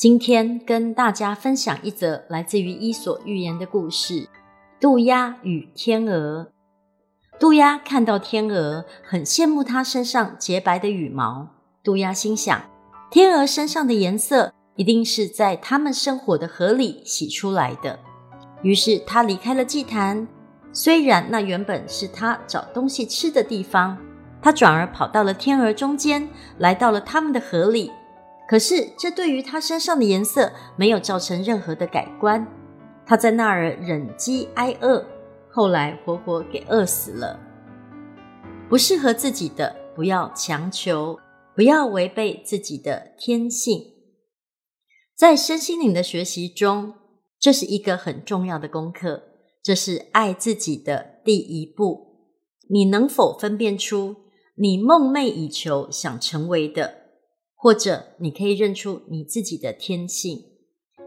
[0.00, 4.30] 今天跟大家分享一则来自于《伊索寓言》的故事：
[4.80, 6.48] 渡鸦与天鹅。
[7.38, 11.48] 渡鸦看到天鹅，很羡慕它身上洁白的羽毛。
[11.84, 12.62] 渡鸦心想，
[13.10, 14.54] 天鹅身上的颜色。
[14.74, 17.98] 一定是在他们生活的河里洗出来的。
[18.62, 20.26] 于是他离开了祭坛，
[20.72, 23.98] 虽然那原本是他找东西吃的地方，
[24.40, 26.26] 他转而跑到了天鹅中间，
[26.56, 27.92] 来到了它们的河里。
[28.50, 32.44] 可是这对于他身上的颜色没有造成任何的改观。
[33.06, 35.06] 他在那儿忍饥挨饿，
[35.52, 37.38] 后来活活给饿死了。
[38.68, 41.16] 不适合自己的，不要强求，
[41.54, 43.84] 不要违背自己的天性。
[45.16, 46.94] 在身心灵的学习中，
[47.38, 49.22] 这是一个很重要的功课，
[49.62, 52.34] 这是爱自己的第一步。
[52.68, 54.16] 你能否分辨出
[54.56, 56.99] 你梦寐以求想成为的，
[57.62, 60.42] 或者你可以认出你自己的天性？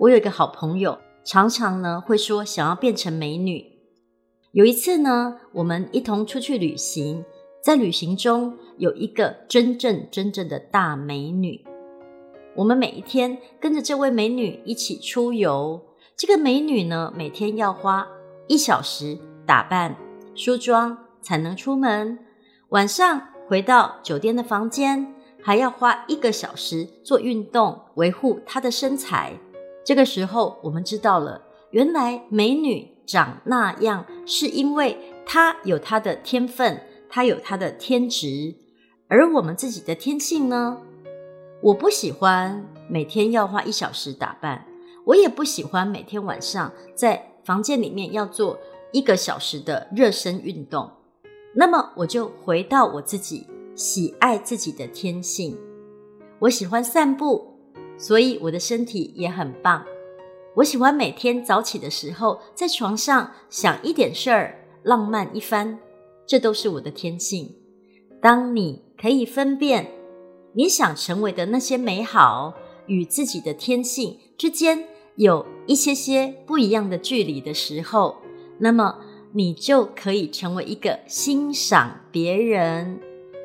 [0.00, 3.66] 我有一个好朋友，常常呢会说想要变成美女。
[4.52, 7.22] 有一次呢，我们一同出去旅行，
[7.62, 11.62] 在旅行中有一个真正真正的大美女。
[12.56, 15.78] 我们每一天跟着这位美女一起出游。
[16.16, 18.08] 这个美女呢，每天要花
[18.46, 19.94] 一小时打扮、
[20.34, 22.18] 梳妆才能出门。
[22.70, 29.32] 晚上回到酒店的房间，还要花一个小时做运动，维护她的身材。
[29.84, 38.54] 这个时候，我们知道了，原来美女长那样，是因为她有她的天分，她有她的天职。
[39.08, 40.82] 而我们自己的天性呢？
[41.62, 44.66] 我不喜欢每天要花一小时打扮，
[45.06, 48.58] 我也不喜欢每天晚上在房间里面要做
[48.92, 50.90] 一个小时的热身运动。
[51.54, 53.46] 那么我就回到我自己
[53.78, 55.56] 喜爱自己的天性。
[56.40, 57.54] 我喜欢散步，
[57.96, 59.84] 所以我的身体也很棒。
[60.56, 65.78] 我喜欢每天早起的时候在床上想一点事儿，浪漫一番，
[66.26, 67.54] 这都是我的天性。
[68.20, 69.92] 当你可以分辨。
[70.54, 72.54] 你想成为的那些美好
[72.86, 74.82] 与自己的天性之间
[75.14, 78.16] 有一些些不一样的距离的时候，
[78.58, 78.98] 那么
[79.32, 82.98] 你就可以成为一个欣赏别人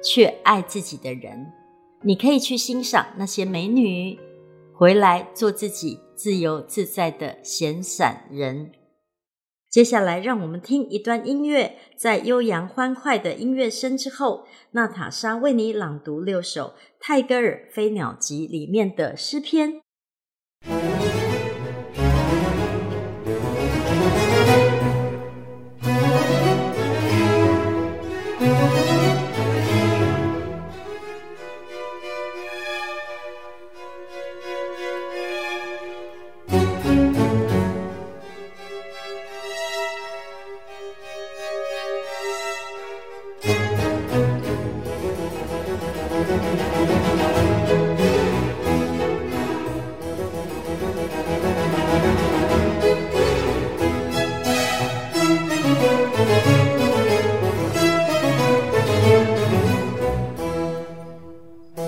[0.04, 1.52] 却爱自己的人。
[2.02, 4.20] 你可以去欣赏那些美女，
[4.76, 8.74] 回来做自己自由自在的闲散人。
[9.70, 19.82] 接下来，让我们听一段音乐，在悠扬欢快的音乐声之后，娜塔莎为你朗读六首泰戈尔《飞鸟集》里面的诗篇。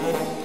[0.00, 0.38] thank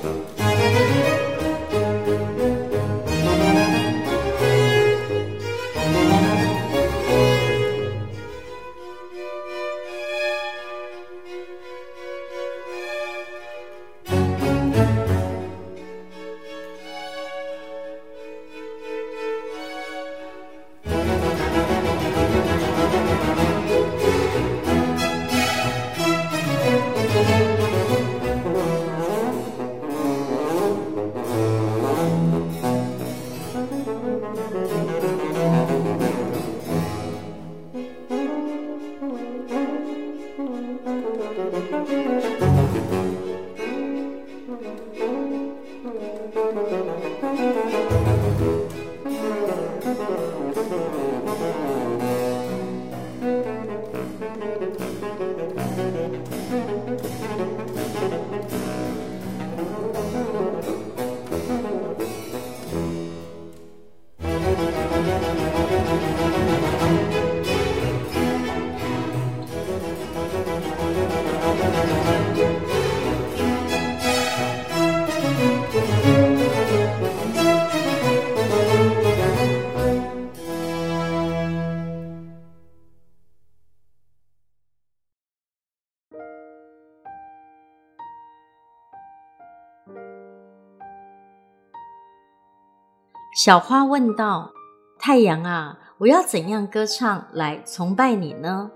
[93.35, 94.53] 小花问道
[94.99, 98.71] ：“太阳啊，我要怎样歌唱来崇拜你呢？”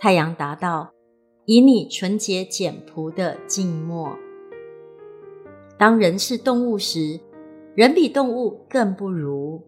[0.00, 0.90] 太阳答道
[1.46, 4.16] ：“以你纯洁简朴的静默。
[5.78, 7.20] 当人是动物时，
[7.74, 9.62] 人比动物更不如。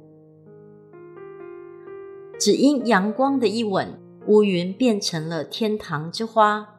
[2.40, 6.73] 只因阳光的一吻，乌云变成了天堂之花。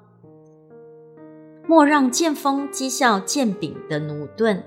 [1.67, 4.63] 莫让剑锋讥笑剑柄的駑钝。”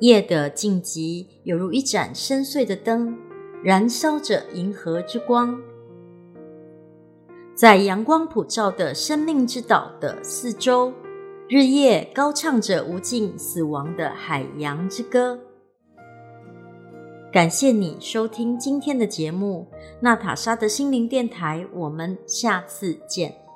[0.00, 3.18] 夜的静寂，犹如一盏深邃的灯，
[3.64, 5.60] 燃烧着银河之光，
[7.52, 10.92] 在阳光普照的生命之岛的四周，
[11.48, 15.40] 日夜高唱着无尽死亡的海洋之歌。
[17.32, 19.66] 感谢你收听今天的节目，
[20.00, 23.47] 娜塔莎的心灵电台，我们下次见。